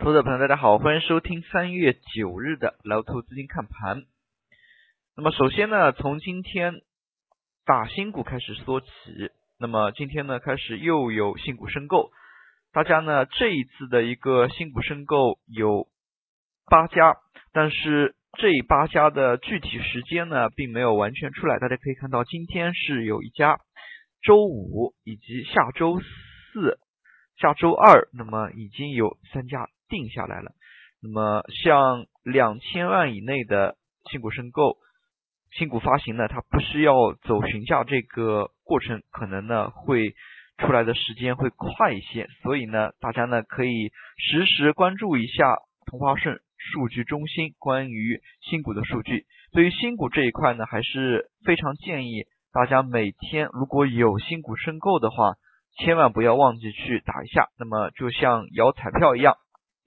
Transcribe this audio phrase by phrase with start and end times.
[0.00, 4.04] 投资者朋友，大家好，欢迎收听三月九日的老投资金看盘。
[5.16, 6.82] 那么首先呢，从今天
[7.66, 8.88] 大新股开始说起。
[9.58, 12.12] 那么今天呢，开始又有新股申购，
[12.72, 15.88] 大家呢这一次的一个新股申购有
[16.66, 17.16] 八家，
[17.52, 21.58] 但是这八家的具体时间呢并没有完全出来。
[21.58, 23.58] 大家可以看到，今天是有一家，
[24.22, 26.78] 周五以及下周四、
[27.36, 30.52] 下周二，那么已经有三家定下来了。
[31.02, 33.76] 那么像两千万以内的
[34.10, 34.76] 新股申购。
[35.56, 36.92] 新股发行呢，它不需要
[37.22, 40.14] 走询价这个过程，可能呢会
[40.58, 45.56] 出来的时间会快一些，所以呢，大家呢可以实时关注一下
[45.86, 49.24] 同花顺数据中心关于新股的数据。
[49.50, 55.36] 对于新股这一块呢，还是非常建议大家每天如果有新股申购的话，
[55.78, 57.48] 千万不要忘记去打一下。
[57.58, 59.36] 那么就像摇彩票一样，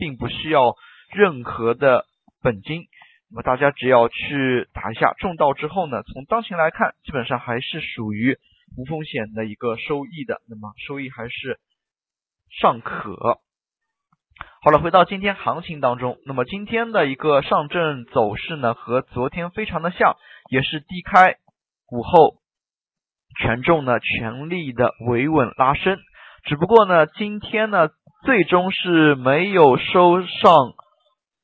[0.01, 0.75] 并不需要
[1.13, 2.07] 任何的
[2.41, 2.87] 本金。
[3.29, 8.35] 那么大家只要去打一下，中到之后呢，从当前来看，基本上还是属于
[8.75, 11.59] 无风险的一个收益的，那么收益还是
[12.49, 13.39] 尚可。
[14.63, 20.15] 好了，回到今天行情当中，那么今天的一个上证走势呢，和昨天非常的像，
[20.49, 21.35] 也是低开，
[21.91, 22.41] 午后
[23.39, 25.99] 权重呢全力的维稳拉升，
[26.45, 27.89] 只不过呢，今天呢
[28.23, 30.73] 最终是没有收上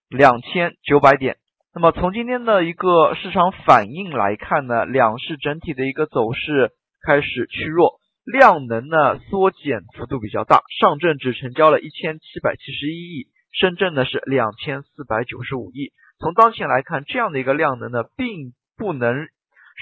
[0.10, 1.38] 两千九百点。
[1.74, 6.72] 那么从今天的一个市场反应来看呢，两市整体的一个走势
[7.06, 15.92] 开始趋弱，量能呢缩减幅度比较大，上证只成交了一千七百七十一亿，深圳呢是两千四百九十五亿。
[16.20, 19.28] 从当前来看，这样的一个量能呢，并不能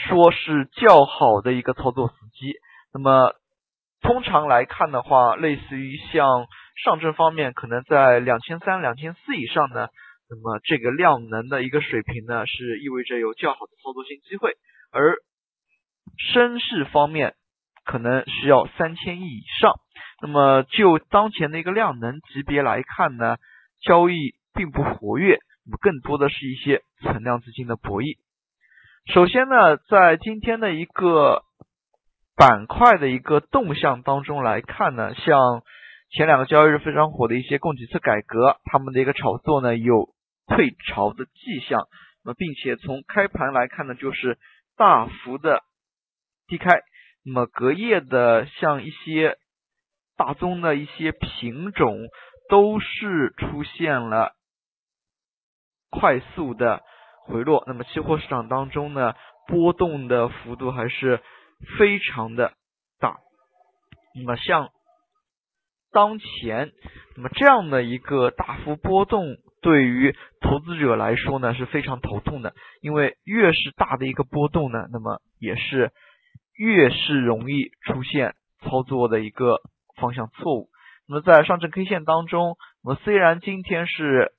[0.07, 2.53] 说是较好的一个操作时机。
[2.93, 3.33] 那么
[4.01, 6.45] 通常来看的话，类似于像
[6.83, 9.87] 上证方面，可能在两千三、两千四以上呢。
[10.27, 14.53] 那么这个量能的一个水平呢，是意味着有较好的操作性机会，
[14.91, 15.17] 而
[16.17, 17.35] 深市方面
[17.85, 19.73] 可能需要三千亿以上。
[20.21, 23.37] 那么就当前的一个量能级别来看呢，
[23.81, 28.17] 交易并不活跃，那么更多的是一些存量资金的博弈。
[29.13, 31.43] 首先呢，在今天的一个
[32.35, 35.61] 板块的一个动向当中来看呢，像
[36.09, 40.13] 前两个交易日非常火的一些供给侧改革，他们的一个炒作呢有。
[40.47, 41.87] 退潮的迹象，
[42.23, 44.37] 那么并且从开盘来看呢，就是
[44.77, 45.63] 大幅的
[46.45, 46.83] 低开，
[47.23, 49.39] 那么隔夜的像一些
[50.15, 51.97] 大宗的一些品种
[52.47, 54.33] 都是出现了
[55.89, 56.83] 快速的
[57.23, 59.15] 回落，那么期货市场当中呢，
[59.47, 61.23] 波动的幅度还是
[61.79, 62.53] 非常的
[62.99, 63.17] 大，
[64.13, 64.69] 那么像
[65.95, 66.73] 当前，
[67.15, 69.37] 那么这样的一个大幅波动。
[69.61, 75.91] 对于投资者来说呢是非常头痛的，因为越是大的一个波动呢，那么也是
[76.55, 79.61] 越是容易出现操作的一个
[79.95, 80.69] 方向错误。
[81.07, 84.33] 那么在上证 K 线当中，那么虽然今天是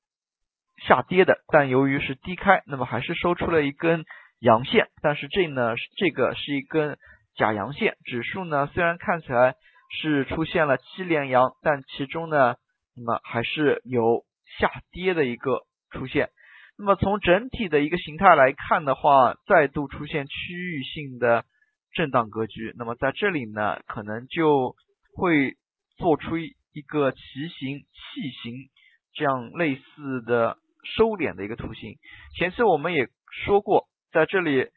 [0.87, 4.05] 下跌的，但由于是低开，那么还是收出了一根
[4.39, 4.87] 阳线。
[5.03, 6.99] 但是这呢，这个是一根
[7.35, 7.97] 假阳线。
[8.05, 9.57] 指数呢虽然看起来
[9.91, 12.57] 是出现了七连阳，但其中呢，
[12.95, 14.25] 那么还是有。
[14.61, 16.31] 下跌的一个出现，
[16.79, 21.45] 那么从整体的一个形态来看的话，再度出现区域性的
[21.93, 24.77] 震荡格局，那么在这里呢，可能就
[25.13, 25.57] 会
[25.99, 28.71] 做出一个旗形、器形
[29.15, 30.57] 这样类似的
[30.97, 31.97] 收敛的一个图形。
[32.39, 33.09] 前期我们也
[33.45, 34.71] 说过，在这里，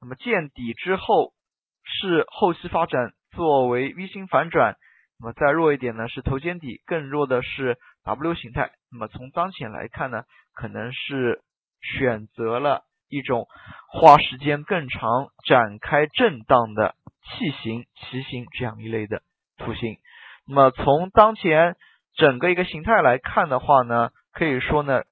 [0.00, 1.34] 那么见底之后
[1.82, 4.76] 是后期发展作为 V 型反转。
[5.20, 8.72] 那么再弱一点呢，是头肩底，更弱的是 W 形态。
[8.90, 10.24] 那么从当前来看呢，
[10.54, 11.42] 可能是
[11.80, 13.46] 选择了一种
[13.88, 19.22] 花时间更长、展开震荡的器形、旗形这样一类的
[19.56, 19.98] 图形。
[20.46, 21.76] 那么从当前
[22.14, 25.02] 整个一个形态来看的话呢，可以说呢，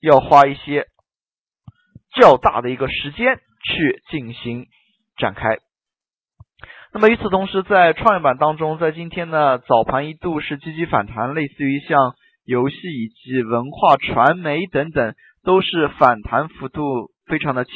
[0.00, 0.86] 要花一些
[2.14, 4.68] 较大的一个时间去进行
[5.18, 5.58] 展开。
[6.94, 12.14] 那么与此同时，在创业板当中，在今天呢早盘一度是积极反弹，类似于像
[12.44, 17.72] 游戏以及文化传媒等等，都是反弹幅度非常的强。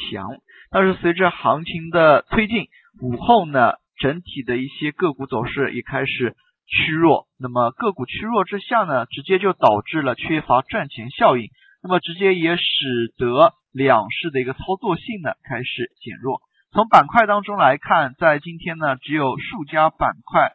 [0.71, 2.67] 但是随着行情的推进，
[3.01, 7.27] 午后呢整体的一些个股走势也开始趋弱。
[7.37, 11.49] 那么个股趋弱之下呢，直接就导致了缺乏赚钱效应，
[11.83, 16.39] 那么直接也使得两市的一个操作性呢开始减弱。
[16.71, 20.53] 从板块当中来看，在今天呢，只有数家板块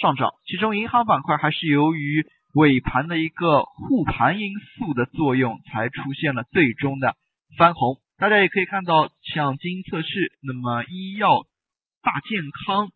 [0.00, 7.14] 上涨，其中银行板块还是由于尾盘的一个护盘因素的作用，才出现了最终的
[7.56, 7.98] 翻红。
[8.18, 10.08] 大家也可以看到，像基因测试，
[10.42, 11.46] 那么医药、
[12.02, 12.90] 大健康，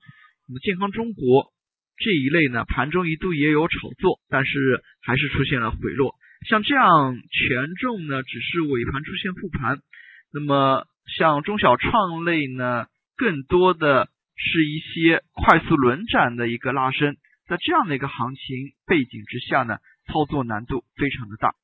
[0.48, 1.52] 那么健康中国
[1.96, 6.16] 这一类呢，盘中一度也有炒作，但是还是出现了回落。
[6.48, 9.78] 像这样权重呢，只是尾盘出现复盘。
[10.32, 12.87] 那么像中小创类呢，
[13.17, 17.17] 更多的是一些快速轮展的一个拉升。
[17.49, 21.55] 在这样的一个行情背景之下呢，操作难度非常的大。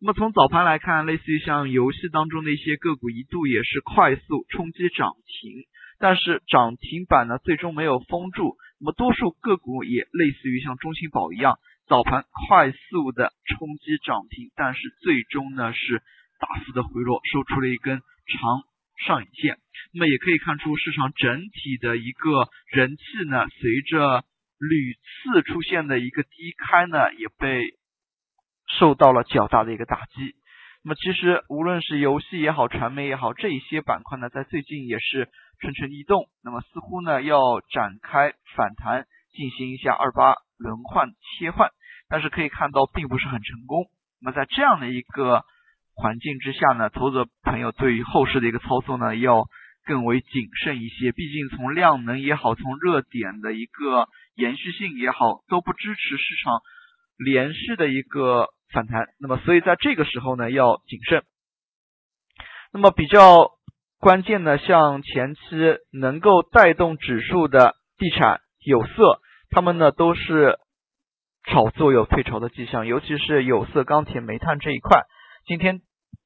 [0.00, 5.64] 那么从早盘来看，类似于像游戏当中的一些个股，一度也是快速冲击涨停，
[5.98, 8.56] 但是涨停板呢最终没有封住。
[8.80, 16.02] 那么多数个股也类似于像中芯宝一样，早盘快速的冲击涨停，但是最终呢是
[16.38, 18.62] 大幅的回落，收出了一根长
[18.96, 19.58] 上影线。
[19.92, 24.24] 那么也可以看出市场整体的一个人气呢，随着
[24.58, 27.76] 屡次出现的一个低开呢，也被
[28.78, 30.34] 受到了较大的一个打击。
[30.82, 35.28] 那么其实无论是游戏也好，传媒也好，这一些板块呢，在最近也是
[35.60, 36.28] 蠢蠢欲动。
[36.42, 41.08] 那么似乎呢要展开反弹，进行一下二八轮换
[41.38, 41.70] 切换，
[42.08, 43.86] 但是可以看到并不是很成功。
[44.20, 45.44] 那么在这样的一个
[45.94, 49.44] 环境之下呢，投资者朋友对于后市的一个操作呢，要
[49.84, 51.12] 更为谨慎一些。
[51.12, 56.60] 毕竟从量能也好，从热点的一个延续性也好，都不支持市场
[57.16, 59.06] 连续的一个反弹。
[59.20, 61.22] 那么，所以在这个时候呢，要谨慎。
[62.72, 63.50] 那么比较
[64.00, 65.40] 关键的，像前期
[65.92, 69.20] 能够带动指数的地产、有色，
[69.50, 70.58] 他们呢都是
[71.44, 75.02] 炒作有退潮的迹象，尤其是有色、钢铁、煤炭这一块，
[75.46, 75.80] 今天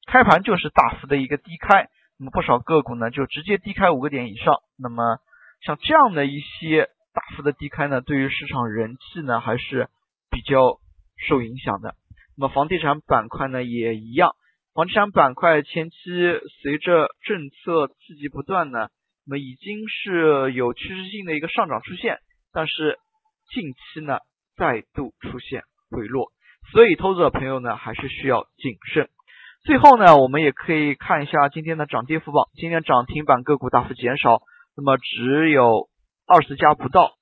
[0.07, 4.55] 开盘就是大幅的一个低开，那么不少个股呢就直接低开五个点以上。
[4.77, 5.19] 那么
[5.61, 6.89] 像这样的一些。
[7.11, 9.89] 大幅的低开呢，对于市场人气呢还是
[10.29, 10.79] 比较
[11.27, 11.95] 受影响的。
[12.37, 14.35] 那么房地产板块呢也一样，
[14.75, 15.97] 房地产板块前期
[16.61, 18.89] 随着政策刺激不断呢，
[19.25, 22.19] 那么已经是有趋势性的一个上涨出现，
[22.53, 22.99] 但是
[23.49, 24.19] 近期呢
[24.55, 26.31] 再度出现回落，
[26.71, 29.09] 所以投资者朋友呢还是需要谨慎。
[29.63, 34.41] 最后呢，我们也可以看一下今天的涨跌幅榜，今天涨停板个股大幅减少，
[34.75, 35.89] 那么只有。
[36.31, 37.13] 二十家不到，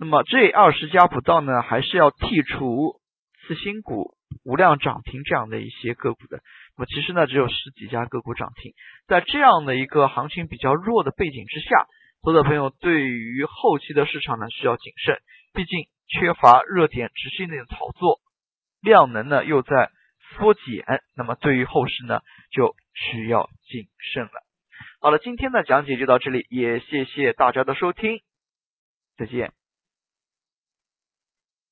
[0.00, 2.98] 那么这二十家不到呢，还是要剔除
[3.46, 6.40] 次新股、无量涨停这样的一些个股的。
[6.76, 8.72] 那么其实呢，只有十几家个股涨停。
[9.06, 11.86] 在这样的一个行情比较弱的背景之下，
[12.24, 15.18] 投资者朋友对于后期的市场呢需要谨慎，
[15.54, 18.18] 毕竟缺乏热点持续性的炒作，
[18.82, 19.90] 量能呢又在
[20.36, 20.84] 缩减，
[21.16, 22.20] 那么对于后市呢
[22.50, 24.42] 就需要谨慎了。
[25.00, 28.20] 好了，今天的讲解就到这里，也谢谢大家的收听。
[29.16, 29.52] 再见。